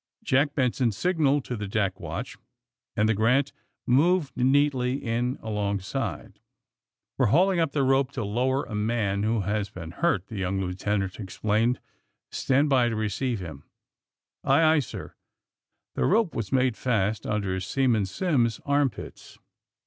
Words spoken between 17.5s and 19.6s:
Seaman Simms's armpits.